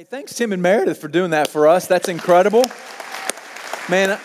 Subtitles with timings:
[0.00, 1.86] Hey, thanks, Tim and Meredith, for doing that for us.
[1.86, 2.64] That's incredible.
[3.90, 4.18] Man,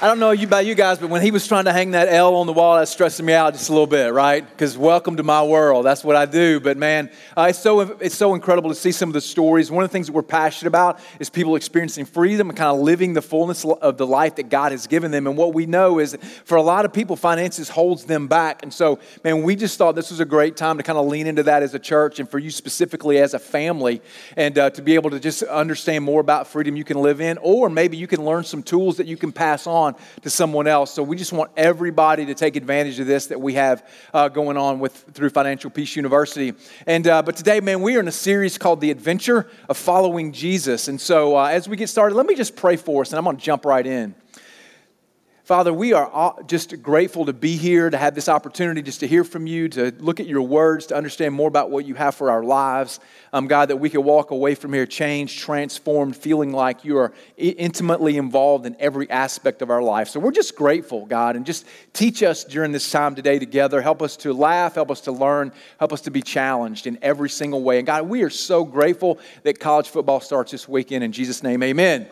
[0.00, 2.36] I don't know about you guys, but when he was trying to hang that L
[2.36, 4.48] on the wall, that's stressing me out just a little bit, right?
[4.48, 5.84] Because welcome to my world.
[5.84, 6.60] That's what I do.
[6.60, 9.72] But man, uh, it's, so, it's so incredible to see some of the stories.
[9.72, 12.80] One of the things that we're passionate about is people experiencing freedom and kind of
[12.80, 15.26] living the fullness of the life that God has given them.
[15.26, 18.62] And what we know is for a lot of people, finances holds them back.
[18.62, 21.26] And so, man, we just thought this was a great time to kind of lean
[21.26, 24.00] into that as a church and for you specifically as a family
[24.36, 27.36] and uh, to be able to just understand more about freedom you can live in,
[27.38, 30.66] or maybe you can learn some tools that you can pass on on to someone
[30.66, 30.92] else.
[30.92, 34.56] So we just want everybody to take advantage of this that we have uh, going
[34.56, 36.54] on with through Financial Peace University.
[36.86, 40.32] And uh, but today, man, we are in a series called "The Adventure of Following
[40.32, 43.18] Jesus." And so uh, as we get started, let me just pray for us, and
[43.18, 44.14] I'm going to jump right in.
[45.48, 49.24] Father, we are just grateful to be here, to have this opportunity just to hear
[49.24, 52.30] from you, to look at your words, to understand more about what you have for
[52.30, 53.00] our lives.
[53.32, 57.14] Um, God, that we can walk away from here changed, transformed, feeling like you are
[57.38, 60.08] intimately involved in every aspect of our life.
[60.08, 63.80] So we're just grateful, God, and just teach us during this time today together.
[63.80, 67.30] Help us to laugh, help us to learn, help us to be challenged in every
[67.30, 67.78] single way.
[67.78, 71.04] And God, we are so grateful that college football starts this weekend.
[71.04, 72.06] In Jesus' name, amen.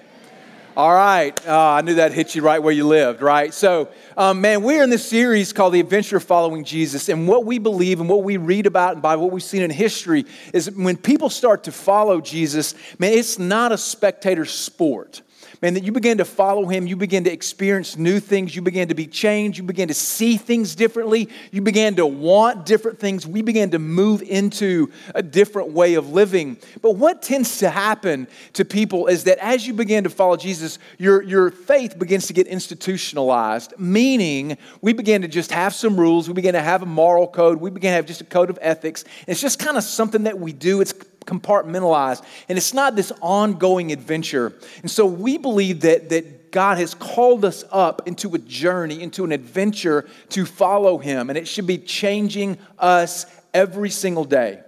[0.77, 1.35] All right.
[1.49, 3.55] Uh, I knew that hit you right where you lived, right?
[3.55, 7.09] So, um, man, we're in this series called The Adventure of Following Jesus.
[7.09, 9.71] And what we believe and what we read about and by what we've seen in
[9.71, 15.23] history is when people start to follow Jesus, man, it's not a spectator sport
[15.63, 18.89] man, that you begin to follow him, you begin to experience new things, you begin
[18.89, 23.27] to be changed, you begin to see things differently, you begin to want different things,
[23.27, 26.57] we begin to move into a different way of living.
[26.83, 30.79] But what tends to happen to people is that as you begin to follow Jesus,
[30.99, 36.29] your, your faith begins to get institutionalized, meaning we begin to just have some rules,
[36.29, 38.59] we begin to have a moral code, we begin to have just a code of
[38.61, 39.05] ethics.
[39.27, 40.81] It's just kind of something that we do.
[40.81, 40.95] It's
[41.27, 42.25] compartmentalized.
[42.49, 44.53] And it's not this ongoing adventure.
[44.83, 49.25] And so we believe that, that God has called us up into a journey, into
[49.25, 51.29] an adventure to follow Him.
[51.29, 54.61] And it should be changing us every single day.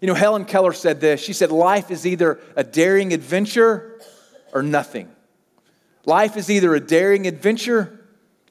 [0.00, 1.20] You know, Helen Keller said this.
[1.20, 4.00] She said, Life is either a daring adventure
[4.52, 5.10] or nothing.
[6.06, 8.00] Life is either a daring adventure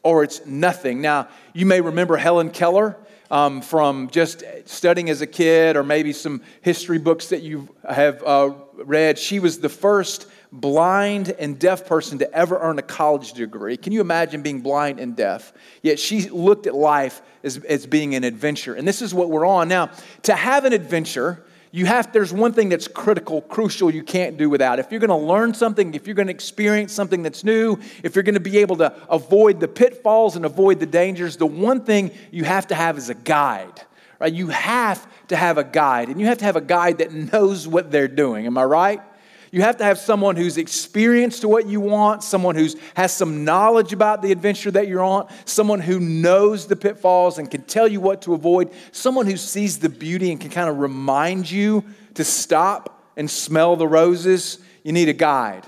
[0.03, 1.01] or it's nothing.
[1.01, 2.97] Now, you may remember Helen Keller
[3.31, 8.23] um, from just studying as a kid or maybe some history books that you have
[8.23, 9.17] uh, read.
[9.17, 13.77] She was the first blind and deaf person to ever earn a college degree.
[13.77, 15.53] Can you imagine being blind and deaf?
[15.83, 18.73] Yet she looked at life as, as being an adventure.
[18.73, 19.67] And this is what we're on.
[19.67, 19.91] Now,
[20.23, 24.49] to have an adventure, you have there's one thing that's critical crucial you can't do
[24.49, 24.79] without.
[24.79, 28.15] If you're going to learn something if you're going to experience something that's new if
[28.15, 31.83] you're going to be able to avoid the pitfalls and avoid the dangers the one
[31.83, 33.81] thing you have to have is a guide
[34.19, 34.33] right?
[34.33, 37.67] You have to have a guide and you have to have a guide that knows
[37.67, 38.45] what they're doing.
[38.45, 39.01] Am i right
[39.51, 43.43] you have to have someone who's experienced to what you want, someone who has some
[43.43, 47.87] knowledge about the adventure that you're on, someone who knows the pitfalls and can tell
[47.87, 51.83] you what to avoid, someone who sees the beauty and can kind of remind you
[52.13, 54.59] to stop and smell the roses.
[54.83, 55.65] You need a guide.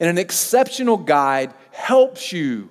[0.00, 2.70] And an exceptional guide helps you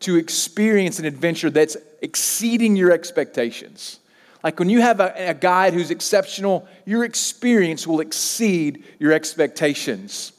[0.00, 4.00] to experience an adventure that's exceeding your expectations.
[4.42, 10.32] Like when you have a, a guide who's exceptional, your experience will exceed your expectations.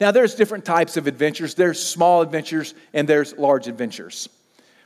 [0.00, 1.54] Now, there's different types of adventures.
[1.54, 4.28] There's small adventures and there's large adventures.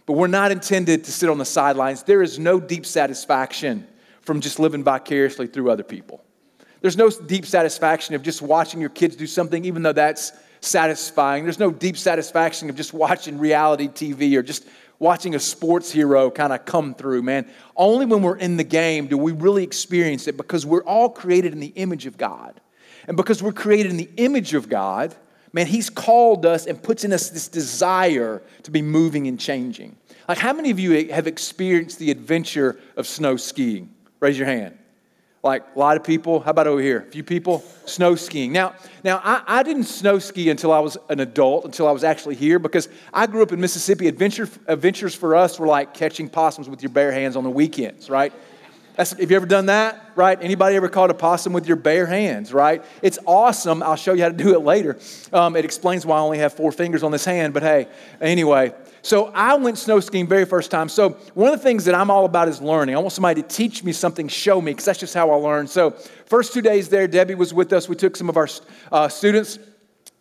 [0.07, 2.03] But we're not intended to sit on the sidelines.
[2.03, 3.87] There is no deep satisfaction
[4.23, 6.23] from just living vicariously through other people.
[6.81, 11.45] There's no deep satisfaction of just watching your kids do something, even though that's satisfying.
[11.45, 14.67] There's no deep satisfaction of just watching reality TV or just
[14.99, 17.49] watching a sports hero kind of come through, man.
[17.77, 21.53] Only when we're in the game do we really experience it because we're all created
[21.53, 22.61] in the image of God.
[23.07, 25.15] And because we're created in the image of God,
[25.53, 29.97] man, He's called us and puts in us this desire to be moving and changing.
[30.29, 33.91] Like, how many of you have experienced the adventure of snow skiing?
[34.21, 34.79] Raise your hand.
[35.45, 37.01] Like a lot of people, how about over here?
[37.07, 38.51] A few people, snow skiing.
[38.51, 38.75] Now,
[39.05, 42.35] now I, I didn't snow ski until I was an adult, until I was actually
[42.35, 44.09] here, because I grew up in Mississippi.
[44.09, 48.09] Adventure, adventures for us were like catching possums with your bare hands on the weekends,
[48.09, 48.33] right?
[48.97, 50.39] That's, have you ever done that, right?
[50.41, 52.83] Anybody ever caught a possum with your bare hands, right?
[53.03, 53.83] It's awesome.
[53.83, 54.99] I'll show you how to do it later.
[55.31, 57.89] Um, it explains why I only have four fingers on this hand, but hey,
[58.21, 58.73] anyway,
[59.05, 60.89] so I went snow skiing very first time.
[60.89, 62.97] So one of the things that I'm all about is learning.
[62.97, 65.67] I want somebody to teach me something, show me, because that's just how I learn.
[65.67, 65.91] So
[66.25, 67.87] first two days there, Debbie was with us.
[67.87, 68.49] We took some of our
[68.91, 69.59] uh, students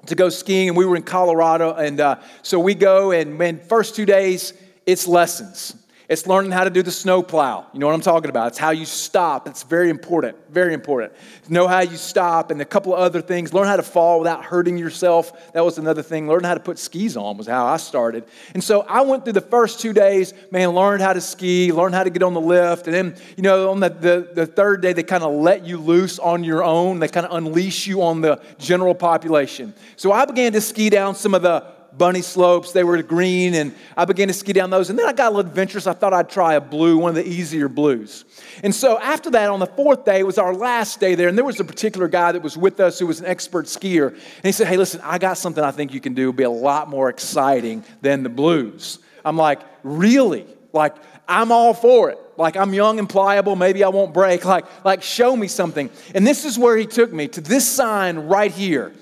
[0.07, 1.73] to go skiing, and we were in Colorado.
[1.73, 4.51] And uh, so we go, and man, first two days,
[4.85, 5.77] it's lessons.
[6.09, 7.65] It's learning how to do the snow plow.
[7.73, 8.47] You know what I'm talking about?
[8.47, 9.47] It's how you stop.
[9.47, 11.13] It's very important, very important.
[11.47, 13.53] Know how you stop and a couple of other things.
[13.53, 15.53] Learn how to fall without hurting yourself.
[15.53, 16.27] That was another thing.
[16.27, 18.25] Learn how to put skis on was how I started.
[18.53, 21.95] And so I went through the first two days, man, learned how to ski, learned
[21.95, 22.87] how to get on the lift.
[22.87, 25.77] And then, you know, on the, the, the third day, they kind of let you
[25.77, 26.99] loose on your own.
[26.99, 29.73] They kind of unleash you on the general population.
[29.95, 32.71] So I began to ski down some of the bunny slopes.
[32.71, 34.89] They were green, and I began to ski down those.
[34.89, 35.87] And then I got a little adventurous.
[35.87, 38.25] I thought I'd try a blue, one of the easier blues.
[38.63, 41.37] And so after that, on the fourth day, it was our last day there, and
[41.37, 44.09] there was a particular guy that was with us who was an expert skier.
[44.09, 46.23] And he said, Hey, listen, I got something I think you can do.
[46.23, 48.99] It'll be a lot more exciting than the blues.
[49.23, 50.45] I'm like, Really?
[50.71, 50.95] Like,
[51.27, 52.19] I'm all for it.
[52.37, 54.43] Like I'm young and pliable, maybe I won't break.
[54.45, 55.89] Like, like show me something.
[56.15, 58.93] And this is where he took me to this sign right here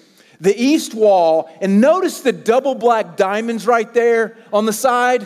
[0.41, 5.25] the east wall, and notice the double black diamonds right there on the side.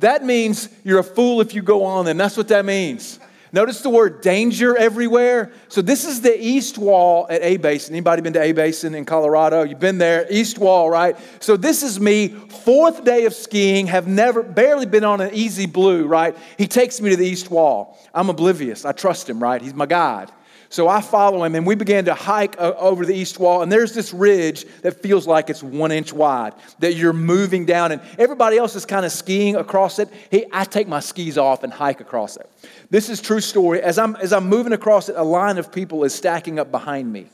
[0.00, 2.18] That means you're a fool if you go on them.
[2.18, 3.18] That's what that means.
[3.52, 5.52] Notice the word danger everywhere.
[5.68, 7.94] So this is the east wall at A Basin.
[7.94, 9.62] Anybody been to A Basin in Colorado?
[9.62, 11.16] You've been there, east wall, right?
[11.40, 15.66] So this is me, fourth day of skiing, have never, barely been on an easy
[15.66, 16.36] blue, right?
[16.58, 17.96] He takes me to the east wall.
[18.12, 18.84] I'm oblivious.
[18.84, 19.62] I trust him, right?
[19.62, 20.30] He's my guide.
[20.68, 23.62] So I follow him, and we began to hike uh, over the east wall.
[23.62, 27.92] And there's this ridge that feels like it's one inch wide that you're moving down,
[27.92, 30.08] and everybody else is kind of skiing across it.
[30.30, 32.50] Hey, I take my skis off and hike across it.
[32.90, 33.80] This is true story.
[33.80, 37.12] As I'm as I'm moving across it, a line of people is stacking up behind
[37.12, 37.26] me,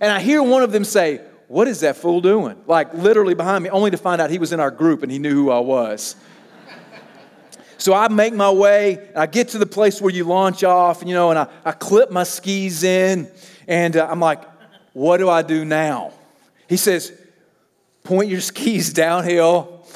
[0.00, 3.64] and I hear one of them say, "What is that fool doing?" Like literally behind
[3.64, 5.60] me, only to find out he was in our group and he knew who I
[5.60, 6.16] was.
[7.80, 11.14] So I make my way, I get to the place where you launch off, you
[11.14, 13.26] know, and I, I clip my skis in,
[13.66, 14.42] and uh, I'm like,
[14.92, 16.12] what do I do now?
[16.68, 17.10] He says,
[18.04, 19.86] point your skis downhill,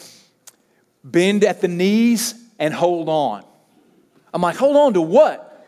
[1.04, 3.44] bend at the knees, and hold on.
[4.32, 5.66] I'm like, hold on to what?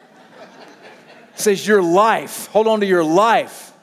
[1.35, 2.47] He says, your life.
[2.47, 3.75] Hold on to your life.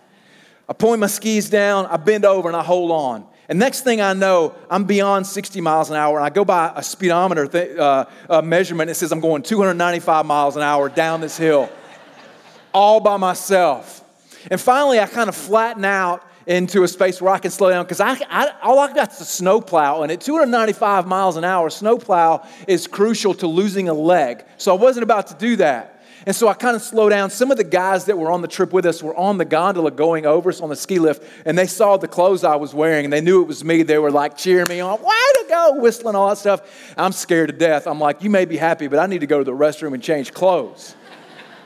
[0.68, 3.27] I point my skis down, I bend over, and I hold on.
[3.49, 6.71] And next thing I know, I'm beyond 60 miles an hour, and I go by
[6.75, 8.89] a speedometer th- uh, uh, measurement.
[8.89, 11.69] It says I'm going 295 miles an hour down this hill,
[12.73, 14.03] all by myself.
[14.49, 17.85] And finally, I kind of flatten out into a space where I can slow down
[17.85, 21.69] because I, I, all I got is a snowplow, and at 295 miles an hour,
[21.69, 24.43] snowplow is crucial to losing a leg.
[24.57, 26.02] So I wasn't about to do that.
[26.25, 27.29] And so I kind of slowed down.
[27.29, 29.91] Some of the guys that were on the trip with us were on the gondola
[29.91, 33.03] going over us on the ski lift, and they saw the clothes I was wearing,
[33.05, 33.83] and they knew it was me.
[33.83, 36.93] They were like cheering me on, way to go, whistling all that stuff.
[36.97, 37.87] I'm scared to death.
[37.87, 40.01] I'm like, you may be happy, but I need to go to the restroom and
[40.01, 40.95] change clothes.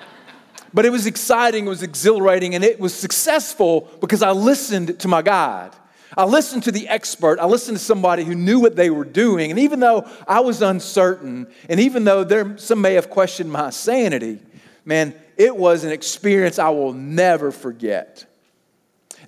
[0.73, 5.07] but it was exciting, it was exhilarating, and it was successful because I listened to
[5.07, 5.71] my guide.
[6.17, 7.39] I listened to the expert.
[7.39, 9.51] I listened to somebody who knew what they were doing.
[9.51, 13.69] And even though I was uncertain, and even though there, some may have questioned my
[13.69, 14.39] sanity,
[14.87, 18.25] man, it was an experience I will never forget.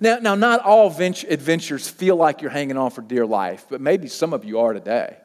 [0.00, 4.08] Now, now not all adventures feel like you're hanging on for dear life, but maybe
[4.08, 5.16] some of you are today.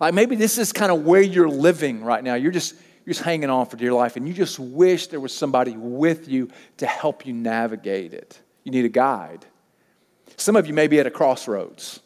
[0.00, 2.34] Like maybe this is kind of where you're living right now.
[2.34, 2.74] You're just,
[3.06, 6.28] you're just hanging on for dear life, and you just wish there was somebody with
[6.28, 8.40] you to help you navigate it.
[8.64, 9.46] You need a guide.
[10.36, 12.00] Some of you may be at a crossroads.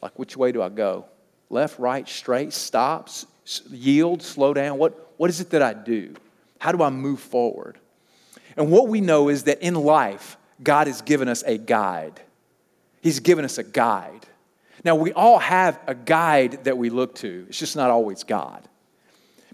[0.00, 1.06] Like, which way do I go?
[1.50, 3.26] Left, right, straight, stops,
[3.68, 4.78] yield, slow down?
[4.78, 6.14] What, what is it that I do?
[6.58, 7.78] How do I move forward?
[8.56, 12.20] And what we know is that in life, God has given us a guide.
[13.00, 14.26] He's given us a guide.
[14.84, 18.68] Now, we all have a guide that we look to, it's just not always God.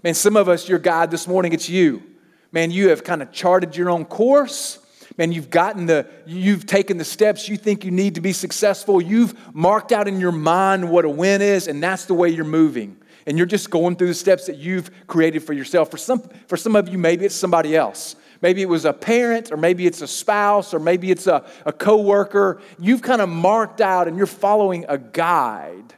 [0.03, 2.03] Man, some of us, your guide this morning, it's you.
[2.51, 4.79] Man, you have kind of charted your own course.
[5.17, 9.01] Man, you've gotten the, you've taken the steps you think you need to be successful.
[9.01, 12.45] You've marked out in your mind what a win is, and that's the way you're
[12.45, 15.89] moving and you're just going through the steps that you've created for yourself.
[15.89, 18.15] For some, for some of you, maybe it's somebody else.
[18.41, 21.73] Maybe it was a parent, or maybe it's a spouse, or maybe it's a, a
[21.73, 22.61] coworker.
[22.79, 25.93] You've kind of marked out and you're following a guide,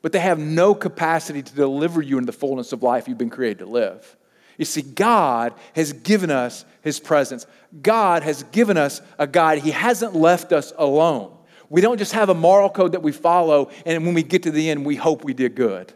[0.00, 3.30] but they have no capacity to deliver you in the fullness of life you've been
[3.30, 4.16] created to live.
[4.56, 7.46] You see, God has given us His presence.
[7.82, 9.58] God has given us a guide.
[9.58, 11.36] He hasn't left us alone.
[11.68, 14.50] We don't just have a moral code that we follow, and when we get to
[14.50, 15.92] the end, we hope we did good.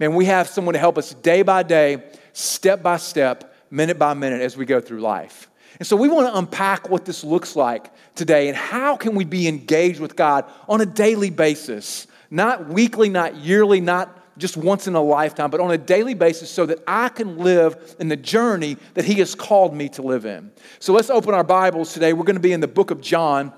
[0.00, 2.02] Man, we have someone to help us day by day,
[2.32, 5.50] step by step, minute by minute as we go through life.
[5.78, 9.24] And so we want to unpack what this looks like today and how can we
[9.24, 14.86] be engaged with God on a daily basis, not weekly, not yearly, not just once
[14.86, 18.16] in a lifetime, but on a daily basis so that I can live in the
[18.16, 20.50] journey that He has called me to live in.
[20.78, 22.14] So let's open our Bibles today.
[22.14, 23.52] We're going to be in the book of John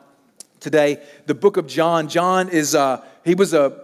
[0.58, 1.00] today.
[1.26, 2.08] The book of John.
[2.08, 3.81] John is, uh, he was a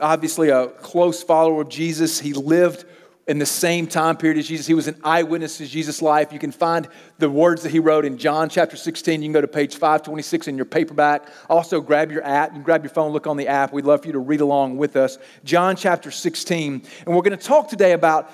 [0.00, 2.20] obviously a close follower of Jesus.
[2.20, 2.84] He lived
[3.26, 4.66] in the same time period as Jesus.
[4.66, 6.32] He was an eyewitness to Jesus' life.
[6.32, 9.20] You can find the words that he wrote in John chapter 16.
[9.20, 11.26] You can go to page 526 in your paperback.
[11.50, 12.54] Also, grab your app.
[12.54, 13.72] You grab your phone, look on the app.
[13.72, 15.18] We'd love for you to read along with us.
[15.42, 16.82] John chapter 16.
[17.04, 18.30] And we're going to talk today about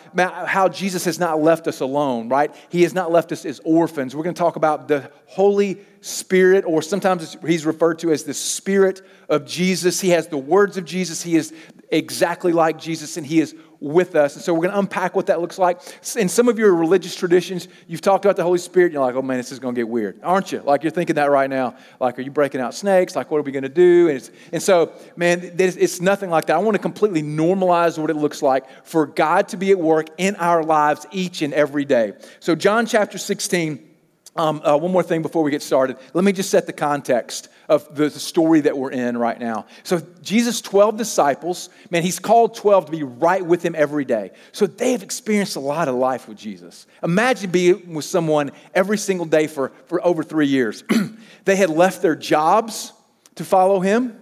[0.47, 2.55] how Jesus has not left us alone, right?
[2.69, 4.15] He has not left us as orphans.
[4.15, 8.35] We're going to talk about the Holy Spirit, or sometimes he's referred to as the
[8.35, 10.01] Spirit of Jesus.
[10.01, 11.23] He has the words of Jesus.
[11.23, 11.55] He is
[11.91, 14.37] exactly like Jesus, and he is with us.
[14.37, 15.81] And so we're going to unpack what that looks like.
[16.17, 19.15] In some of your religious traditions, you've talked about the Holy Spirit, and you're like,
[19.15, 20.61] oh man, this is going to get weird, aren't you?
[20.61, 21.77] Like you're thinking that right now.
[22.01, 23.17] Like, are you breaking out snakes?
[23.17, 24.09] Like, what are we going to do?
[24.09, 26.57] And, and so, man, it's nothing like that.
[26.57, 30.09] I want to completely normalize what it looks like for God to be at work
[30.19, 32.15] in our lives each and every day.
[32.41, 33.92] So, John chapter 16.
[34.35, 35.99] Um, uh, one more thing before we get started.
[36.15, 39.67] Let me just set the context of the story that we're in right now.
[39.83, 44.31] So, Jesus' 12 disciples, man, he's called 12 to be right with him every day.
[44.53, 46.87] So, they've experienced a lot of life with Jesus.
[47.03, 50.83] Imagine being with someone every single day for, for over three years.
[51.45, 52.95] they had left their jobs
[53.35, 54.19] to follow him,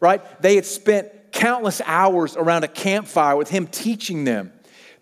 [0.00, 0.42] right?
[0.42, 4.52] They had spent countless hours around a campfire with him teaching them.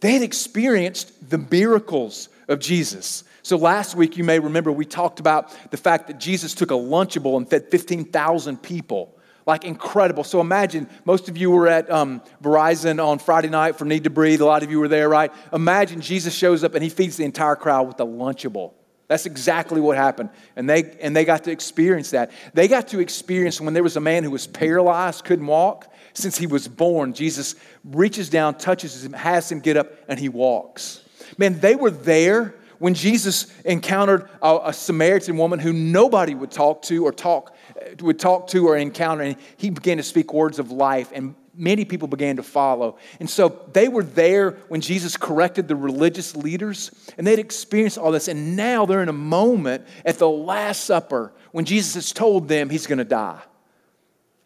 [0.00, 3.24] They had experienced the miracles of Jesus.
[3.44, 6.74] So last week, you may remember, we talked about the fact that Jesus took a
[6.74, 9.18] Lunchable and fed 15,000 people.
[9.46, 10.24] Like incredible.
[10.24, 14.10] So imagine, most of you were at um, Verizon on Friday night for Need to
[14.10, 14.40] Breathe.
[14.40, 15.30] A lot of you were there, right?
[15.52, 18.72] Imagine Jesus shows up and he feeds the entire crowd with a Lunchable.
[19.08, 20.30] That's exactly what happened.
[20.56, 22.30] And they, and they got to experience that.
[22.54, 25.92] They got to experience when there was a man who was paralyzed, couldn't walk.
[26.14, 30.30] Since he was born, Jesus reaches down, touches him, has him get up, and he
[30.30, 31.02] walks.
[31.36, 36.82] Man, they were there when Jesus encountered a, a, Samaritan woman who nobody would talk
[36.82, 37.54] to or talk
[38.00, 41.84] would talk to or encounter, and he began to speak words of life, and many
[41.84, 42.98] people began to follow.
[43.20, 48.12] And so they were there when Jesus corrected the religious leaders, and they'd experienced all
[48.12, 52.48] this, and now they're in a moment at the Last Supper when Jesus has told
[52.48, 53.40] them he's going to die.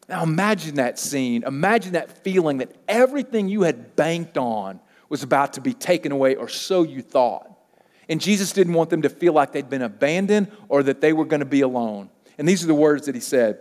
[0.09, 1.43] Now imagine that scene.
[1.45, 6.35] Imagine that feeling that everything you had banked on was about to be taken away,
[6.35, 7.58] or so you thought.
[8.09, 11.25] And Jesus didn't want them to feel like they'd been abandoned or that they were
[11.25, 12.09] going to be alone.
[12.39, 13.59] And these are the words that he said.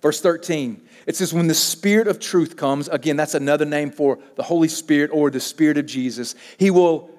[0.00, 4.18] Verse 13, it says, When the Spirit of truth comes, again, that's another name for
[4.36, 7.10] the Holy Spirit or the Spirit of Jesus, he will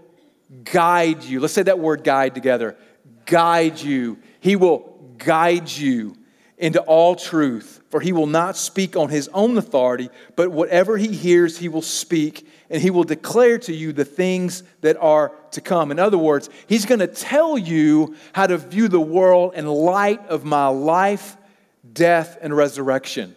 [0.64, 1.42] guide you.
[1.42, 2.78] Let's say that word guide together.
[3.26, 4.18] Guide you.
[4.40, 6.16] He will guide you
[6.58, 11.08] into all truth, for he will not speak on his own authority, but whatever he
[11.08, 15.62] hears, he will speak and he will declare to you the things that are to
[15.62, 15.92] come.
[15.92, 20.26] In other words, he's going to tell you how to view the world in light
[20.28, 21.36] of my life,
[21.92, 23.36] death, and resurrection.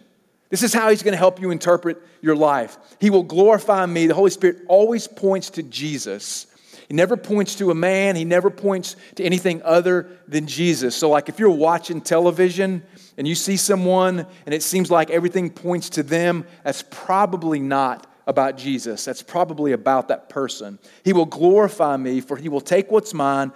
[0.49, 2.77] This is how he's going to help you interpret your life.
[2.99, 4.05] He will glorify me.
[4.05, 6.45] The Holy Spirit always points to Jesus.
[6.87, 10.95] He never points to a man, he never points to anything other than Jesus.
[10.95, 12.83] So, like if you're watching television
[13.17, 18.05] and you see someone and it seems like everything points to them, that's probably not
[18.25, 19.03] about Jesus.
[19.05, 20.79] That's probably about that person.
[21.03, 23.51] He will glorify me, for he will take what's mine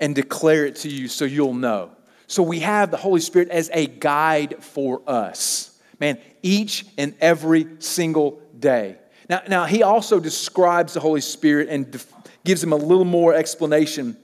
[0.00, 1.90] and declare it to you so you'll know.
[2.26, 5.78] So we have the Holy Spirit as a guide for us.
[6.00, 8.96] Man, each and every single day.
[9.28, 12.12] Now, now he also describes the Holy Spirit and def-
[12.44, 14.16] gives him a little more explanation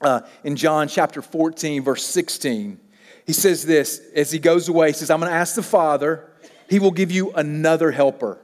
[0.00, 2.78] uh, in John chapter 14, verse 16.
[3.26, 6.30] He says this as he goes away, he says, I'm going to ask the Father,
[6.68, 8.43] he will give you another helper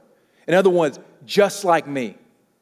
[0.51, 2.15] in other words, just like me.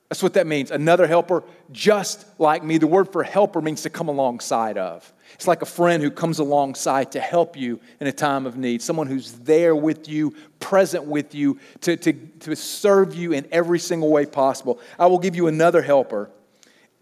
[0.10, 0.72] That's what that means.
[0.72, 2.78] Another helper, just like me.
[2.78, 5.12] The word for helper means to come alongside of.
[5.34, 8.82] It's like a friend who comes alongside to help you in a time of need,
[8.82, 13.80] someone who's there with you, present with you, to, to, to serve you in every
[13.80, 14.80] single way possible.
[14.98, 16.30] I will give you another helper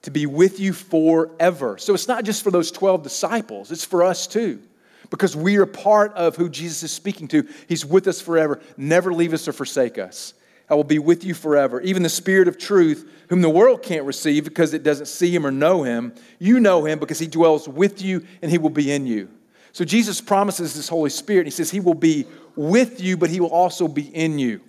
[0.04, 1.78] to be with you forever.
[1.78, 4.62] So it's not just for those 12 disciples, it's for us too.
[5.10, 7.48] Because we are part of who Jesus is speaking to.
[7.70, 10.34] He's with us forever, never leave us or forsake us.
[10.70, 11.80] I will be with you forever.
[11.82, 15.46] Even the Spirit of truth, whom the world can't receive because it doesn't see him
[15.46, 18.92] or know him, you know him because he dwells with you and he will be
[18.92, 19.30] in you.
[19.72, 21.42] So Jesus promises this Holy Spirit.
[21.42, 24.62] And He says he will be with you, but he will also be in you.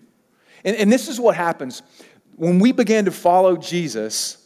[0.64, 1.83] And, and this is what happens.
[2.37, 4.38] When we begin to follow Jesus,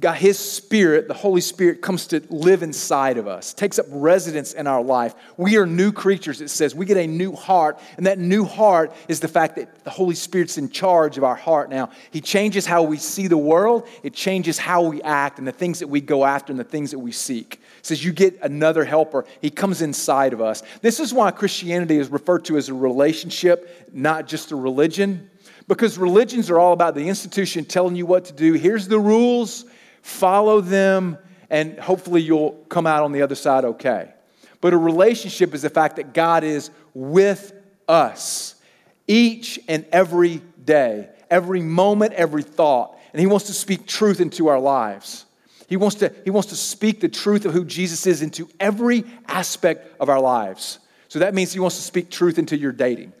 [0.00, 4.52] God, His Spirit, the Holy Spirit, comes to live inside of us, takes up residence
[4.52, 5.14] in our life.
[5.36, 6.74] We are new creatures, it says.
[6.74, 10.14] We get a new heart, and that new heart is the fact that the Holy
[10.14, 11.90] Spirit's in charge of our heart now.
[12.10, 15.78] He changes how we see the world, it changes how we act, and the things
[15.78, 17.54] that we go after, and the things that we seek.
[17.54, 19.24] It says, You get another helper.
[19.40, 20.62] He comes inside of us.
[20.82, 25.29] This is why Christianity is referred to as a relationship, not just a religion
[25.70, 28.54] Because religions are all about the institution telling you what to do.
[28.54, 29.64] Here's the rules,
[30.02, 31.16] follow them,
[31.48, 34.12] and hopefully you'll come out on the other side okay.
[34.60, 37.52] But a relationship is the fact that God is with
[37.86, 38.56] us
[39.06, 42.98] each and every day, every moment, every thought.
[43.12, 45.24] And He wants to speak truth into our lives.
[45.68, 49.04] He wants to, he wants to speak the truth of who Jesus is into every
[49.28, 50.80] aspect of our lives.
[51.06, 53.12] So that means He wants to speak truth into your dating.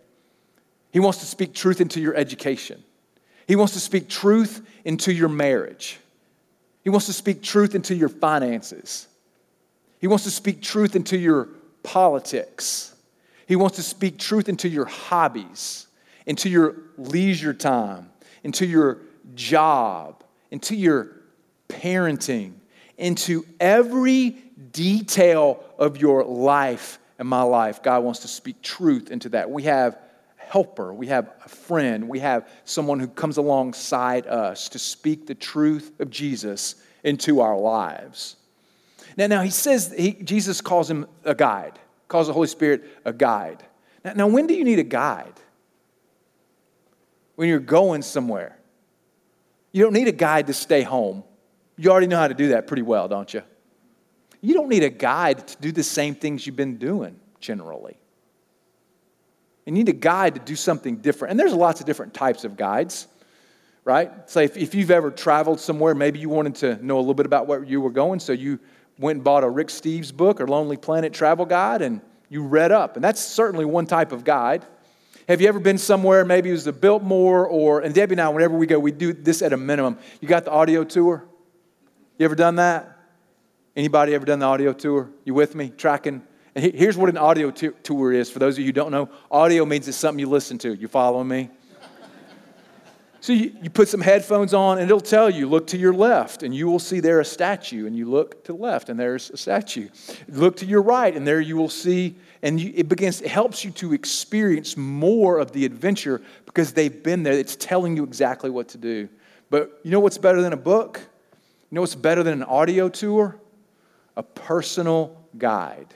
[0.90, 2.82] He wants to speak truth into your education.
[3.46, 5.98] He wants to speak truth into your marriage.
[6.82, 9.06] He wants to speak truth into your finances.
[9.98, 11.48] He wants to speak truth into your
[11.82, 12.94] politics.
[13.46, 15.86] He wants to speak truth into your hobbies,
[16.26, 18.10] into your leisure time,
[18.42, 18.98] into your
[19.34, 21.16] job, into your
[21.68, 22.52] parenting,
[22.96, 24.30] into every
[24.72, 27.82] detail of your life and my life.
[27.82, 29.50] God wants to speak truth into that.
[29.50, 29.98] We have
[30.50, 35.34] helper, we have a friend, we have someone who comes alongside us to speak the
[35.34, 38.34] truth of Jesus into our lives.
[39.16, 41.78] Now, now he says he, Jesus calls him a guide,
[42.08, 43.62] calls the Holy Spirit a guide.
[44.04, 45.34] Now, now, when do you need a guide?
[47.36, 48.58] When you're going somewhere.
[49.70, 51.22] You don't need a guide to stay home.
[51.76, 53.42] You already know how to do that pretty well, don't you?
[54.40, 57.99] You don't need a guide to do the same things you've been doing generally.
[59.66, 61.30] You need a guide to do something different.
[61.30, 63.06] And there's lots of different types of guides
[63.84, 64.12] right?
[64.30, 67.26] So if, if you've ever traveled somewhere, maybe you wanted to know a little bit
[67.26, 68.58] about where you were going, so you
[68.98, 72.70] went and bought a Rick Steves book or Lonely Planet Travel Guide and you read
[72.70, 72.96] up.
[72.96, 74.64] And that's certainly one type of guide.
[75.26, 78.28] Have you ever been somewhere, maybe it was the Biltmore or, and Debbie and I,
[78.28, 79.98] whenever we go, we do this at a minimum.
[80.20, 81.24] You got the audio tour?
[82.18, 82.96] You ever done that?
[83.74, 85.10] Anybody ever done the audio tour?
[85.24, 85.70] You with me?
[85.70, 86.22] Tracking?
[86.54, 89.08] And here's what an audio t- tour is for those of you who don't know.
[89.30, 90.74] Audio means it's something you listen to.
[90.74, 91.50] You following me?
[93.22, 96.42] So you, you put some headphones on, and it'll tell you, look to your left,
[96.42, 97.86] and you will see there a statue.
[97.86, 99.90] And you look to the left, and there's a statue.
[100.26, 103.62] Look to your right, and there you will see, and you, it begins, it helps
[103.62, 107.34] you to experience more of the adventure because they've been there.
[107.34, 109.06] It's telling you exactly what to do.
[109.50, 110.98] But you know what's better than a book?
[110.98, 113.38] You know what's better than an audio tour?
[114.16, 115.94] A personal guide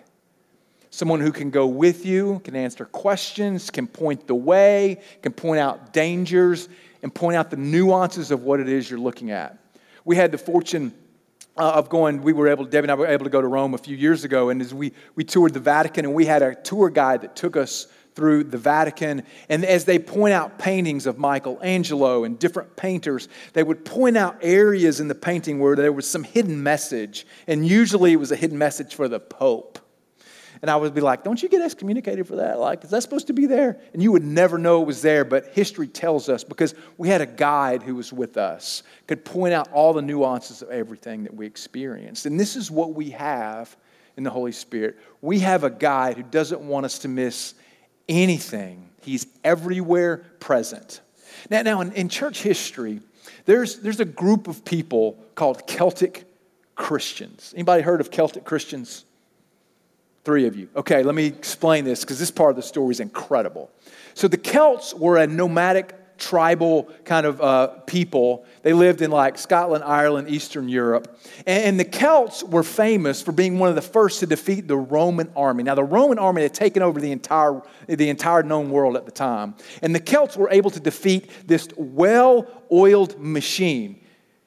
[0.95, 5.59] someone who can go with you, can answer questions, can point the way, can point
[5.59, 6.69] out dangers,
[7.03, 9.59] and point out the nuances of what it is you're looking at.
[10.05, 10.95] We had the fortune
[11.57, 13.75] uh, of going, we were able, Debbie and I were able to go to Rome
[13.75, 16.55] a few years ago, and as we, we toured the Vatican, and we had a
[16.55, 19.25] tour guide that took us through the Vatican.
[19.49, 24.39] And as they point out paintings of Michelangelo and different painters, they would point out
[24.41, 27.27] areas in the painting where there was some hidden message.
[27.49, 29.81] And usually it was a hidden message for the Pope.
[30.65, 32.59] And I would be like, don't you get excommunicated for that?
[32.59, 33.79] Like, is that supposed to be there?
[33.93, 37.21] And you would never know it was there, but history tells us because we had
[37.21, 41.35] a guide who was with us, could point out all the nuances of everything that
[41.35, 42.25] we experienced.
[42.25, 43.77] And this is what we have
[44.17, 44.99] in the Holy Spirit.
[45.21, 47.53] We have a guide who doesn't want us to miss
[48.09, 51.03] anything, He's everywhere present.
[51.51, 53.03] Now, now in, in church history,
[53.45, 56.25] there's, there's a group of people called Celtic
[56.75, 57.53] Christians.
[57.55, 59.05] Anybody heard of Celtic Christians?
[60.25, 60.69] Three of you.
[60.75, 63.71] Okay, let me explain this because this part of the story is incredible.
[64.15, 68.47] So the Celts were a nomadic tribal kind of uh, people.
[68.63, 71.21] They lived in like Scotland, Ireland, Eastern Europe.
[71.47, 74.77] And, and, the Celts were famous for being one of the first to defeat the
[74.77, 75.65] Roman army.
[75.65, 79.13] Now, the Roman army had taken over the entire, the entire known world at the
[79.13, 79.57] time.
[79.83, 84.01] And the Celts were able to defeat this well oiled machine.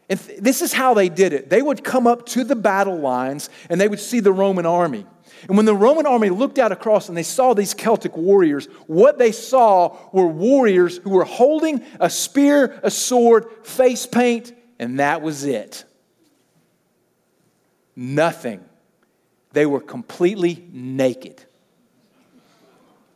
[0.09, 1.49] And th- this is how they did it.
[1.49, 5.05] They would come up to the battle lines and they would see the Roman army.
[5.47, 9.17] And when the Roman army looked out across and they saw these Celtic warriors, what
[9.17, 15.21] they saw were warriors who were holding a spear, a sword, face paint, and that
[15.21, 15.85] was it.
[17.95, 18.63] Nothing.
[19.53, 21.43] They were completely naked.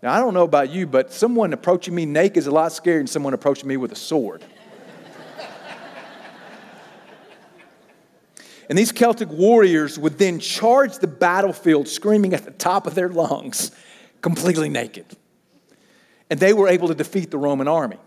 [0.02, 2.98] Now, I don't know about you, but someone approaching me naked is a lot scarier
[2.98, 4.44] than someone approaching me with a sword.
[8.72, 13.10] And these Celtic warriors would then charge the battlefield screaming at the top of their
[13.10, 13.72] lungs,
[14.22, 15.06] completely naked.
[16.30, 17.98] And they were able to defeat the Roman army.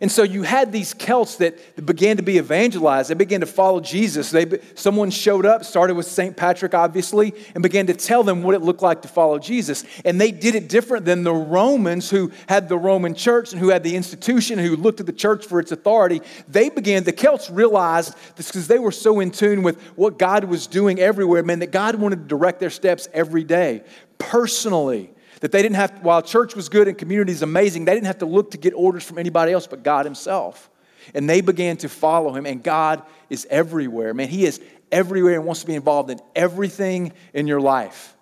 [0.00, 3.10] And so you had these Celts that began to be evangelized.
[3.10, 4.30] They began to follow Jesus.
[4.30, 6.36] They, someone showed up, started with St.
[6.36, 9.84] Patrick, obviously, and began to tell them what it looked like to follow Jesus.
[10.04, 13.68] And they did it different than the Romans who had the Roman church and who
[13.68, 16.20] had the institution, who looked at the church for its authority.
[16.48, 20.44] They began, the Celts realized this because they were so in tune with what God
[20.44, 23.84] was doing everywhere, man, that God wanted to direct their steps every day,
[24.18, 25.13] personally
[25.44, 28.20] That they didn't have, while church was good and community is amazing, they didn't have
[28.20, 30.70] to look to get orders from anybody else but God Himself.
[31.12, 34.14] And they began to follow Him, and God is everywhere.
[34.14, 34.58] Man, He is
[34.90, 38.16] everywhere and wants to be involved in everything in your life,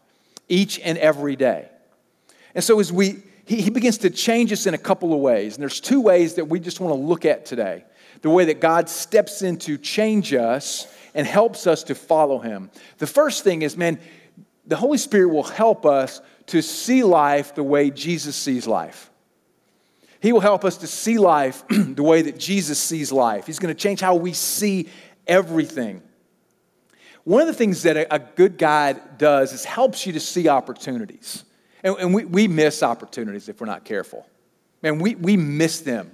[0.48, 1.68] each and every day.
[2.56, 5.54] And so, as we, he, he begins to change us in a couple of ways.
[5.54, 7.84] And there's two ways that we just want to look at today
[8.22, 12.72] the way that God steps in to change us and helps us to follow Him.
[12.98, 14.00] The first thing is, man,
[14.66, 19.10] the Holy Spirit will help us to see life the way Jesus sees life.
[20.20, 23.46] He will help us to see life the way that Jesus sees life.
[23.46, 24.88] He's going to change how we see
[25.26, 26.02] everything.
[27.24, 31.44] One of the things that a, good guide does is helps you to see opportunities.
[31.82, 34.26] And, and we, we miss opportunities if we're not careful.
[34.82, 36.10] Man, we, we miss them.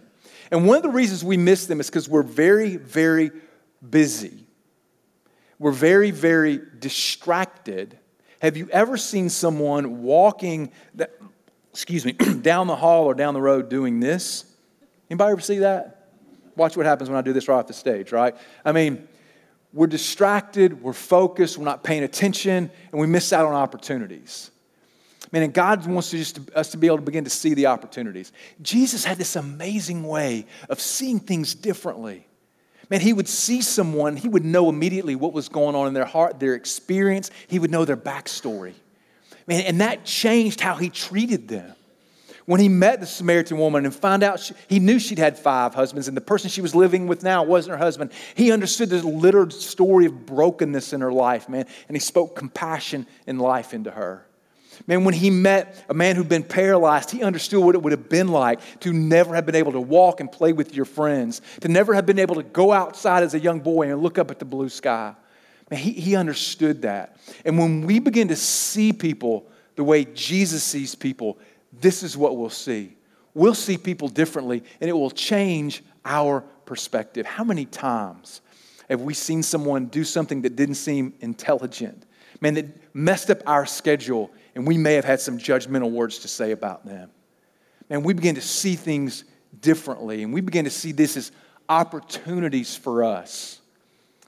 [0.50, 3.30] And one of the reasons we miss them is because we're very, very
[3.88, 4.46] busy.
[5.58, 7.98] We're very, very distracted.
[8.40, 11.12] Have you ever seen someone walking, that,
[11.70, 14.44] excuse me, down the hall or down the road doing this?
[15.11, 16.09] Anybody ever see that?
[16.57, 18.37] Watch what happens when I do this right off the stage, right?
[18.64, 19.09] I mean,
[19.72, 24.51] we're distracted, we're focused, we're not paying attention, and we miss out on opportunities.
[25.33, 27.66] Man, and God wants to just, us to be able to begin to see the
[27.66, 28.33] opportunities.
[28.62, 32.27] Jesus had this amazing way of seeing things differently.
[32.90, 36.07] Man, he would see someone, he would know immediately what was going on in their
[36.07, 38.74] heart, their experience, he would know their backstory.
[39.46, 41.74] Man, and that changed how he treated them.
[42.46, 45.74] When he met the Samaritan woman and found out she, he knew she'd had five
[45.74, 49.07] husbands and the person she was living with now wasn't her husband, he understood the
[49.07, 53.90] littered story of brokenness in her life, man, and he spoke compassion and life into
[53.90, 54.27] her.
[54.86, 58.08] Man, when he met a man who'd been paralyzed, he understood what it would have
[58.08, 61.68] been like to never have been able to walk and play with your friends, to
[61.68, 64.38] never have been able to go outside as a young boy and look up at
[64.38, 65.14] the blue sky.
[65.70, 67.16] Man, he, he understood that.
[67.44, 71.38] And when we begin to see people the way Jesus sees people,
[71.72, 72.96] this is what we'll see.
[73.34, 77.26] We'll see people differently, and it will change our perspective.
[77.26, 78.40] How many times
[78.88, 82.06] have we seen someone do something that didn't seem intelligent?
[82.40, 86.27] Man, that messed up our schedule and we may have had some judgmental words to
[86.27, 87.12] say about them.
[87.90, 89.23] And we begin to see things
[89.61, 91.31] differently, and we begin to see this as
[91.68, 93.61] opportunities for us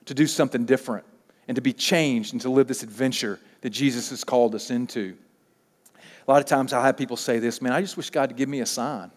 [0.04, 1.04] to do something different
[1.48, 5.16] and to be changed and to live this adventure that Jesus has called us into.
[5.98, 8.34] A lot of times I'll have people say this, man, I just wish God to
[8.36, 9.10] give me a sign.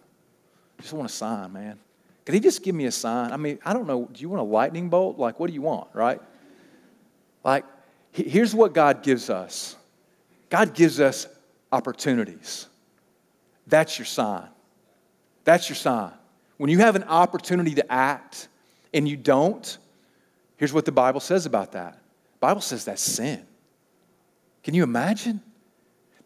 [0.79, 1.77] I just want a sign, man.
[2.25, 3.31] Could he just give me a sign?
[3.31, 4.09] I mean, I don't know.
[4.11, 5.19] Do you want a lightning bolt?
[5.19, 6.19] Like, what do you want, right?
[7.43, 7.65] Like,
[8.13, 9.75] here's what God gives us
[10.53, 11.25] God gives us
[11.71, 12.67] opportunities.
[13.65, 14.47] That's your sign.
[15.45, 16.11] That's your sign.
[16.57, 18.49] When you have an opportunity to act
[18.93, 19.75] and you don't,
[20.57, 21.93] here's what the Bible says about that.
[21.93, 23.43] The Bible says that's sin.
[24.63, 25.41] Can you imagine?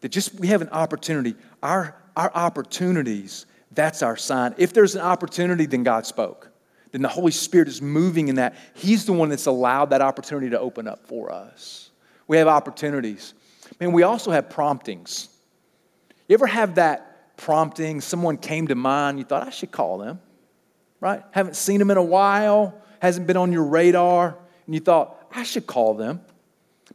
[0.02, 1.34] That just we have an opportunity.
[1.62, 4.54] Our, our opportunities, that's our sign.
[4.58, 6.50] If there's an opportunity, then God spoke.
[6.92, 8.56] Then the Holy Spirit is moving in that.
[8.74, 11.92] He's the one that's allowed that opportunity to open up for us.
[12.26, 13.32] We have opportunities.
[13.80, 15.28] Man, we also have promptings.
[16.28, 18.00] You ever have that prompting?
[18.00, 20.20] Someone came to mind, you thought, I should call them,
[21.00, 21.22] right?
[21.30, 24.36] Haven't seen them in a while, hasn't been on your radar,
[24.66, 26.20] and you thought, I should call them.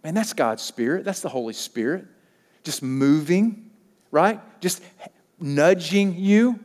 [0.03, 1.05] Man, that's God's Spirit.
[1.05, 2.05] That's the Holy Spirit.
[2.63, 3.71] Just moving,
[4.11, 4.41] right?
[4.59, 4.83] Just
[5.39, 6.59] nudging you.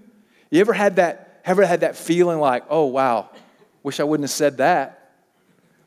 [0.50, 3.30] You ever had that, ever had that feeling like, oh, wow,
[3.82, 5.12] wish I wouldn't have said that.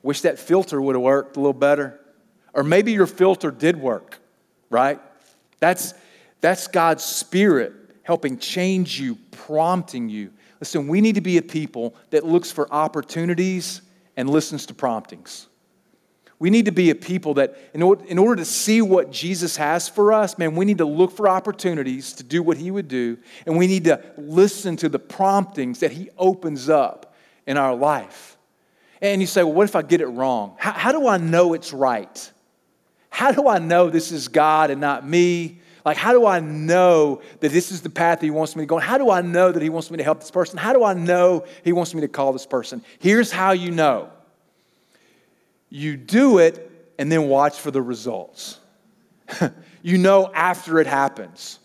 [0.04, 2.00] Wish that filter would have worked a little better.
[2.54, 4.21] Or maybe your filter did work
[4.72, 5.00] right?
[5.60, 5.94] That's,
[6.40, 10.32] that's God's Spirit helping change you, prompting you.
[10.60, 13.82] Listen, we need to be a people that looks for opportunities
[14.18, 15.48] and listens to promptings.
[16.40, 19.56] We need to be a people that, in order, in order to see what Jesus
[19.58, 22.88] has for us, man, we need to look for opportunities to do what He would
[22.88, 27.14] do, and we need to listen to the promptings that He opens up
[27.46, 28.38] in our life.
[29.04, 30.56] And you say, well, what if I get it wrong?
[30.58, 32.32] How, how do I know it's right?
[33.12, 35.60] How do I know this is God and not me?
[35.86, 38.66] Like, how do I know that this is the path that He wants me to
[38.66, 38.78] go?
[38.78, 38.82] on?
[38.82, 40.58] How do I know that He wants me to help this person?
[40.58, 42.82] How do I know He wants me to call this person?
[43.00, 44.10] Here's how you know
[45.70, 48.60] you do it and then watch for the results.
[49.82, 51.60] you know after it happens.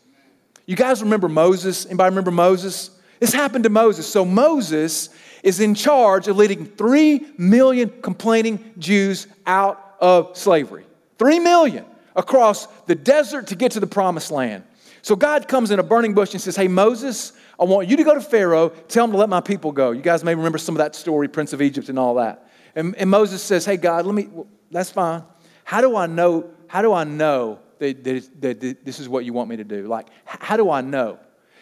[0.64, 1.86] You guys remember Moses?
[1.86, 2.90] Anybody remember Moses?
[3.20, 4.06] This happened to Moses.
[4.06, 5.10] So Moses
[5.42, 10.85] is in charge of leading three million complaining Jews out of slavery.
[11.18, 14.64] Three million across the desert to get to the promised land.
[15.02, 18.04] So God comes in a burning bush and says, Hey, Moses, I want you to
[18.04, 19.92] go to Pharaoh, tell him to let my people go.
[19.92, 22.50] You guys may remember some of that story, Prince of Egypt and all that.
[22.74, 25.22] And, and Moses says, Hey, God, let me, well, that's fine.
[25.64, 29.32] How do I know, how do I know that, that, that this is what you
[29.32, 29.86] want me to do?
[29.86, 31.18] Like, how do I know?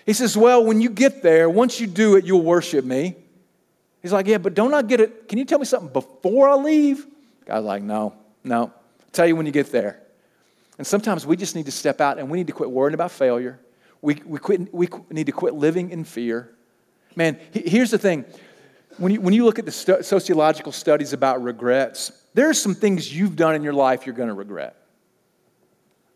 [0.07, 3.17] He says, Well, when you get there, once you do it, you'll worship me.
[4.03, 5.29] He's like, Yeah, but don't I get it?
[5.29, 7.07] Can you tell me something before I leave?
[7.45, 8.73] Guy's like, No, no.
[9.15, 10.03] Tell you when you get there.
[10.77, 13.13] And sometimes we just need to step out and we need to quit worrying about
[13.13, 13.61] failure.
[14.03, 16.51] We, we, quit, we need to quit living in fear.
[17.15, 18.25] Man, here's the thing.
[18.99, 23.17] When you, when you look at the sociological studies about regrets, there are some things
[23.17, 24.77] you've done in your life you're going to regret.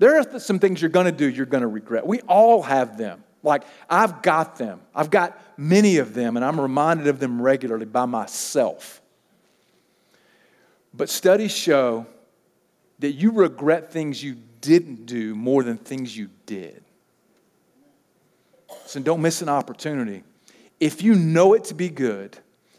[0.00, 2.06] There are some things you're going to do you're going to regret.
[2.06, 3.22] We all have them.
[3.44, 4.80] Like, I've got them.
[4.94, 9.00] I've got many of them, and I'm reminded of them regularly by myself.
[10.92, 12.06] But studies show
[12.98, 16.82] that you regret things you didn't do more than things you did.
[18.86, 20.22] So don't miss an opportunity.
[20.80, 22.36] If you know it to be good,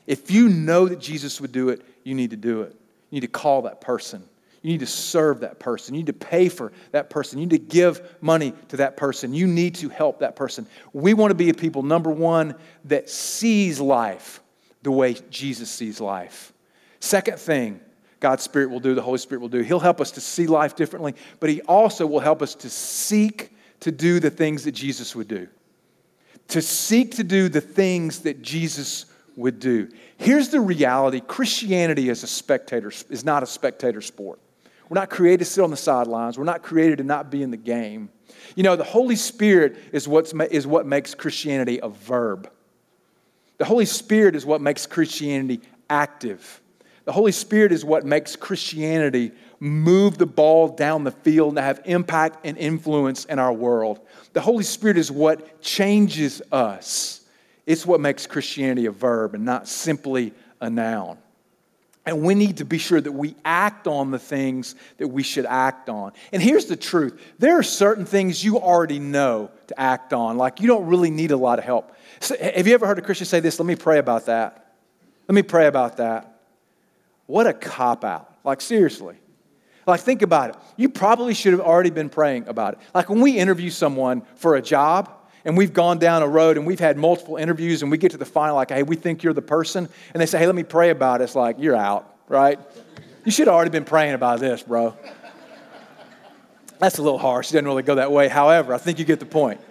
[0.07, 2.75] if you know that Jesus would do it, you need to do it.
[3.09, 4.23] You need to call that person.
[4.61, 5.93] You need to serve that person.
[5.93, 7.39] You need to pay for that person.
[7.39, 9.33] You need to give money to that person.
[9.33, 10.67] You need to help that person.
[10.91, 12.55] We want to be a people, number one,
[12.85, 14.41] that sees life
[14.83, 16.53] the way Jesus sees life.
[16.99, 17.79] Second thing,
[18.19, 19.61] God's Spirit will do, the Holy Spirit will do.
[19.61, 23.55] He'll help us to see life differently, but He also will help us to seek
[23.81, 25.47] to do the things that Jesus would do.
[26.49, 29.05] To seek to do the things that Jesus
[29.35, 29.89] would do.
[30.17, 34.39] Here's the reality Christianity as a spectator is not a spectator sport.
[34.89, 36.37] We're not created to sit on the sidelines.
[36.37, 38.09] We're not created to not be in the game.
[38.55, 42.49] You know, the Holy Spirit is, what's, is what makes Christianity a verb.
[43.59, 46.61] The Holy Spirit is what makes Christianity active.
[47.09, 51.81] The Holy Spirit is what makes Christianity move the ball down the field and have
[51.85, 53.99] impact and influence in our world.
[54.33, 57.21] The Holy Spirit is what changes us.
[57.65, 61.17] It's what makes Christianity a verb and not simply a noun.
[62.05, 65.47] And we need to be sure that we act on the things that we should
[65.47, 66.11] act on.
[66.31, 70.61] And here's the truth there are certain things you already know to act on, like
[70.61, 71.91] you don't really need a lot of help.
[72.19, 73.57] So, have you ever heard a Christian say this?
[73.57, 74.75] Let me pray about that.
[75.27, 76.28] Let me pray about that.
[77.29, 78.33] What a cop out.
[78.43, 79.15] Like, seriously.
[79.85, 80.55] Like, think about it.
[80.77, 82.79] You probably should have already been praying about it.
[82.91, 85.11] Like, when we interview someone for a job,
[85.45, 88.17] and we've gone down a road and we've had multiple interviews and we get to
[88.17, 89.87] the final, like, hey, we think you're the person.
[90.13, 91.25] And they say, hey, let me pray about it.
[91.25, 92.59] It's like, you're out, right?
[93.23, 94.97] You should have already been praying about this, bro.
[96.79, 97.51] That's a little harsh.
[97.51, 98.27] It doesn't really go that way.
[98.27, 99.61] However, I think you get the point.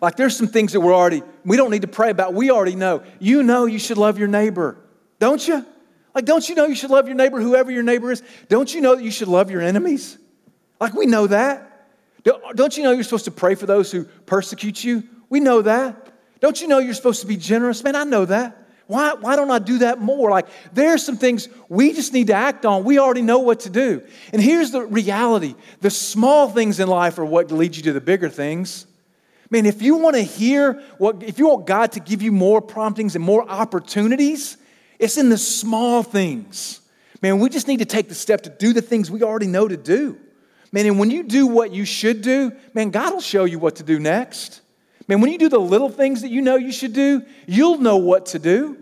[0.00, 2.32] Like, there's some things that we're already, we don't need to pray about.
[2.32, 3.02] We already know.
[3.18, 4.76] You know you should love your neighbor,
[5.18, 5.66] don't you?
[6.14, 8.22] Like, don't you know you should love your neighbor, whoever your neighbor is?
[8.48, 10.18] Don't you know that you should love your enemies?
[10.80, 11.88] Like, we know that.
[12.54, 15.04] Don't you know you're supposed to pray for those who persecute you?
[15.28, 16.12] We know that.
[16.40, 17.84] Don't you know you're supposed to be generous?
[17.84, 18.56] Man, I know that.
[18.86, 20.30] Why, why don't I do that more?
[20.30, 22.82] Like, there are some things we just need to act on.
[22.82, 24.02] We already know what to do.
[24.32, 28.00] And here's the reality the small things in life are what lead you to the
[28.00, 28.86] bigger things.
[29.48, 32.60] Man, if you want to hear what, if you want God to give you more
[32.60, 34.56] promptings and more opportunities,
[35.00, 36.80] it's in the small things.
[37.22, 39.66] Man, we just need to take the step to do the things we already know
[39.66, 40.18] to do.
[40.72, 43.76] Man, and when you do what you should do, man, God will show you what
[43.76, 44.60] to do next.
[45.08, 47.96] Man, when you do the little things that you know you should do, you'll know
[47.96, 48.76] what to do.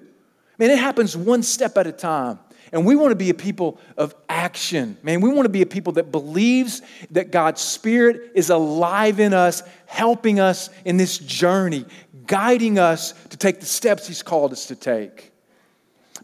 [0.58, 2.40] Man, it happens one step at a time.
[2.72, 4.98] And we want to be a people of action.
[5.02, 9.32] Man, we want to be a people that believes that God's Spirit is alive in
[9.32, 11.86] us, helping us in this journey,
[12.26, 15.32] guiding us to take the steps He's called us to take.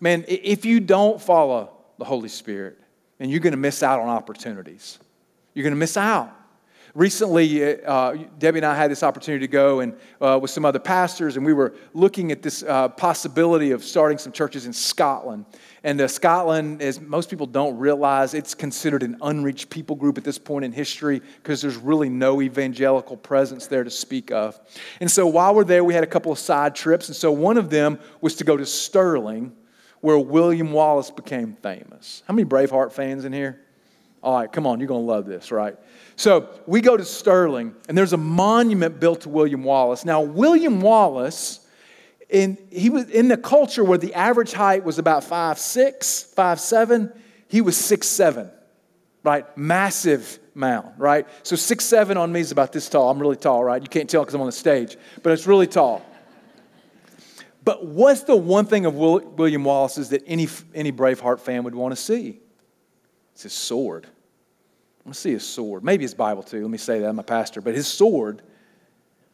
[0.00, 2.78] Man, if you don't follow the Holy Spirit,
[3.20, 4.98] and you're going to miss out on opportunities.
[5.54, 6.32] You're going to miss out.
[6.94, 10.78] Recently, uh, Debbie and I had this opportunity to go and uh, with some other
[10.78, 15.44] pastors, and we were looking at this uh, possibility of starting some churches in Scotland.
[15.82, 20.24] And uh, Scotland, as most people don't realize, it's considered an unreached people group at
[20.24, 24.60] this point in history because there's really no evangelical presence there to speak of.
[25.00, 27.08] And so while we're there, we had a couple of side trips.
[27.08, 29.52] And so one of them was to go to Stirling,
[30.04, 32.22] where William Wallace became famous.
[32.28, 33.58] How many Braveheart fans in here?
[34.22, 35.76] All right, come on, you're going to love this, right?
[36.14, 40.04] So we go to Stirling, and there's a monument built to William Wallace.
[40.04, 41.66] Now, William Wallace,
[42.28, 46.60] in, he was in the culture where the average height was about five six, five
[46.60, 47.10] seven.
[47.48, 48.50] he was six seven,
[49.22, 49.56] right?
[49.56, 51.26] Massive mound, right?
[51.44, 53.08] So six seven on me is about this tall.
[53.08, 53.80] I'm really tall, right?
[53.80, 56.04] You can't tell because I'm on the stage, but it's really tall.
[57.64, 61.92] But what's the one thing of William Wallace's that any, any Braveheart fan would want
[61.92, 62.40] to see?
[63.32, 64.06] It's his sword.
[64.06, 65.82] I want to see his sword.
[65.82, 66.60] Maybe his Bible too.
[66.60, 67.08] Let me say that.
[67.08, 67.60] I'm a pastor.
[67.60, 68.42] But his sword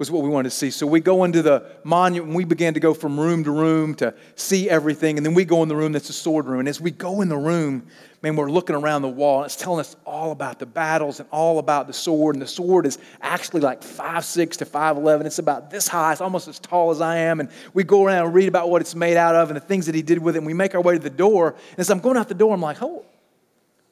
[0.01, 0.71] was what we wanted to see.
[0.71, 3.95] So we go into the monument and we began to go from room to room
[3.97, 5.19] to see everything.
[5.19, 6.61] And then we go in the room that's the sword room.
[6.61, 7.87] And as we go in the room,
[8.23, 11.29] man, we're looking around the wall and it's telling us all about the battles and
[11.31, 12.35] all about the sword.
[12.35, 15.27] And the sword is actually like five six to 5'11.
[15.27, 16.13] It's about this high.
[16.13, 17.39] It's almost as tall as I am.
[17.39, 19.85] And we go around and read about what it's made out of and the things
[19.85, 20.39] that he did with it.
[20.39, 21.49] And we make our way to the door.
[21.73, 23.05] And as I'm going out the door, I'm like, oh,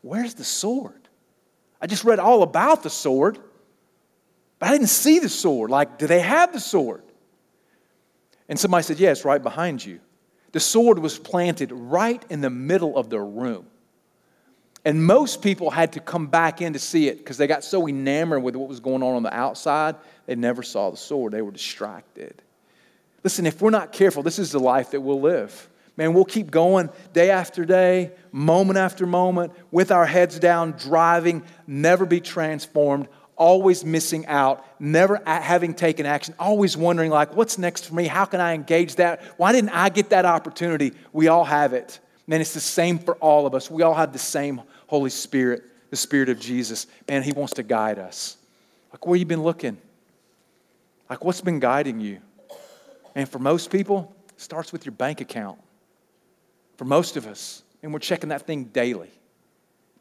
[0.00, 1.06] where's the sword?
[1.82, 3.38] I just read all about the sword.
[4.58, 5.70] But I didn't see the sword.
[5.70, 7.02] Like, do they have the sword?
[8.48, 10.00] And somebody said, Yeah, right behind you.
[10.52, 13.66] The sword was planted right in the middle of the room.
[14.84, 17.86] And most people had to come back in to see it because they got so
[17.86, 21.32] enamored with what was going on on the outside, they never saw the sword.
[21.32, 22.40] They were distracted.
[23.22, 25.68] Listen, if we're not careful, this is the life that we'll live.
[25.96, 31.42] Man, we'll keep going day after day, moment after moment, with our heads down, driving,
[31.66, 37.86] never be transformed, always missing out, never having taken action, always wondering, like, what's next
[37.86, 38.06] for me?
[38.06, 39.22] How can I engage that?
[39.38, 40.92] Why didn't I get that opportunity?
[41.12, 42.00] We all have it.
[42.26, 43.70] Man, it's the same for all of us.
[43.70, 46.86] We all have the same Holy Spirit, the Spirit of Jesus.
[47.08, 48.36] Man, He wants to guide us.
[48.92, 49.78] Like, where you been looking?
[51.08, 52.18] Like, what's been guiding you?
[53.14, 55.58] And for most people, it starts with your bank account.
[56.76, 59.10] For most of us, and we're checking that thing daily.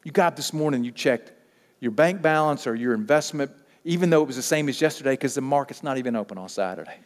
[0.04, 1.32] You got this morning, you checked
[1.80, 3.50] your bank balance or your investment,
[3.84, 6.48] even though it was the same as yesterday, because the market's not even open on
[6.48, 6.96] Saturday.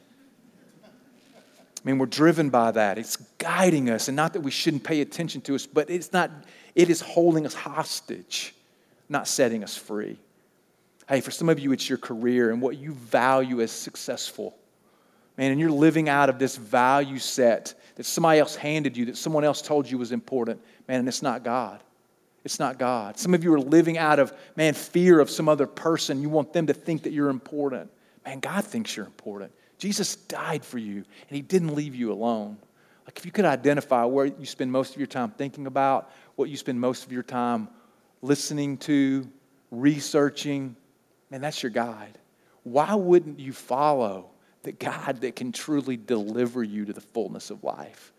[0.85, 2.97] I mean, we're driven by that.
[2.97, 6.31] It's guiding us, and not that we shouldn't pay attention to us, but it's not,
[6.75, 8.55] it is holding us hostage,
[9.09, 10.17] not setting us free.
[11.09, 14.57] Hey, for some of you, it's your career and what you value as successful.
[15.37, 19.17] Man, and you're living out of this value set that somebody else handed you, that
[19.17, 20.61] someone else told you was important.
[20.87, 21.81] Man, and it's not God.
[22.45, 23.19] It's not God.
[23.19, 26.23] Some of you are living out of, man, fear of some other person.
[26.23, 27.91] You want them to think that you're important.
[28.25, 29.53] Man, God thinks you're important.
[29.79, 32.57] Jesus died for you, and He didn't leave you alone.
[33.05, 36.49] Like, if you could identify where you spend most of your time thinking about, what
[36.49, 37.69] you spend most of your time
[38.23, 39.29] listening to,
[39.71, 40.77] researching,
[41.31, 42.19] man, that's your guide.
[42.63, 44.31] Why wouldn't you follow
[44.63, 48.13] the God that can truly deliver you to the fullness of life?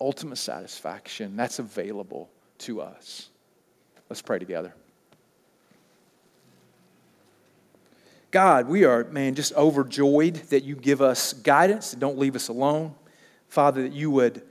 [0.00, 3.28] Ultimate satisfaction, that's available to us.
[4.10, 4.74] Let's pray together.
[8.32, 12.94] God, we are, man, just overjoyed that you give us guidance, don't leave us alone.
[13.48, 14.42] Father, that you would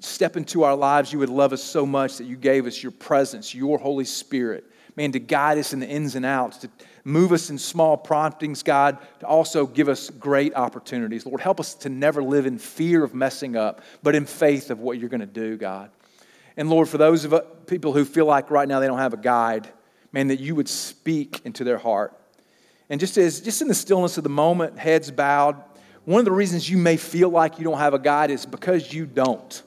[0.00, 2.92] step into our lives, you would love us so much that you gave us your
[2.92, 4.64] presence, your Holy Spirit,
[4.96, 6.70] man, to guide us in the ins and outs, to
[7.04, 11.26] move us in small promptings, God, to also give us great opportunities.
[11.26, 14.80] Lord, help us to never live in fear of messing up, but in faith of
[14.80, 15.90] what you're going to do, God.
[16.58, 19.14] And Lord, for those of uh, people who feel like right now they don't have
[19.14, 19.68] a guide,
[20.12, 22.20] man, that you would speak into their heart.
[22.90, 25.56] And just as just in the stillness of the moment, heads bowed,
[26.04, 28.92] one of the reasons you may feel like you don't have a guide is because
[28.92, 29.62] you don't.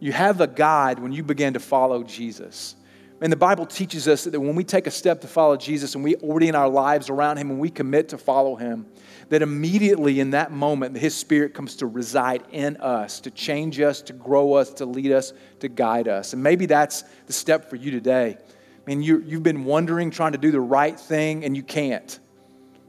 [0.00, 2.74] You have a guide when you begin to follow Jesus.
[3.20, 6.02] And the Bible teaches us that when we take a step to follow Jesus and
[6.02, 8.86] we orient our lives around Him and we commit to follow Him,
[9.28, 14.02] that immediately in that moment, His Spirit comes to reside in us, to change us,
[14.02, 16.32] to grow us, to lead us, to guide us.
[16.32, 18.36] And maybe that's the step for you today.
[18.38, 22.18] I mean, you, you've been wondering, trying to do the right thing, and you can't.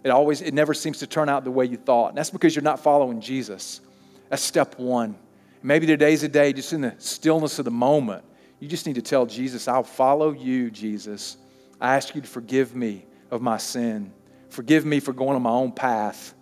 [0.03, 2.09] It always, it never seems to turn out the way you thought.
[2.09, 3.79] And that's because you're not following Jesus.
[4.29, 5.15] That's step one.
[5.61, 8.25] Maybe today's a day, just in the stillness of the moment,
[8.59, 11.37] you just need to tell Jesus, I'll follow you, Jesus.
[11.79, 14.11] I ask you to forgive me of my sin.
[14.53, 16.33] Forgive me for going on my own path.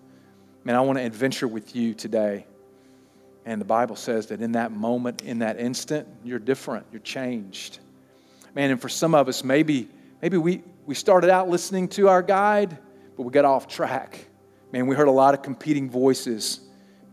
[0.64, 2.46] Man, I want to adventure with you today.
[3.46, 7.80] And the Bible says that in that moment, in that instant, you're different, you're changed.
[8.54, 9.90] Man, and for some of us, maybe,
[10.22, 12.78] maybe we, we started out listening to our guide,
[13.18, 14.28] but we got off track.
[14.72, 16.60] Man, we heard a lot of competing voices.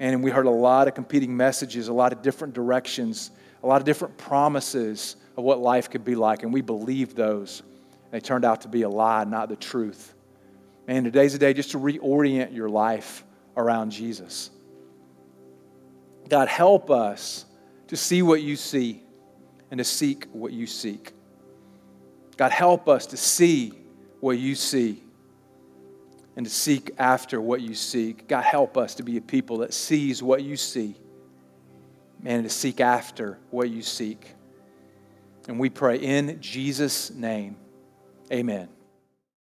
[0.00, 3.30] And we heard a lot of competing messages, a lot of different directions
[3.62, 7.62] a lot of different promises of what life could be like, and we believed those.
[8.10, 10.14] They turned out to be a lie, not the truth.
[10.88, 13.22] Man, today's a day just to reorient your life
[13.58, 14.48] around Jesus.
[16.30, 17.44] God, help us
[17.88, 19.02] to see what you see
[19.70, 21.12] and to seek what you seek.
[22.38, 23.74] God, help us to see
[24.20, 25.02] what you see
[26.36, 28.26] and to seek after what you seek.
[28.26, 30.96] God, help us to be a people that sees what you see
[32.24, 34.34] and to seek after what you seek.
[35.48, 37.56] And we pray in Jesus' name.
[38.32, 38.70] Amen.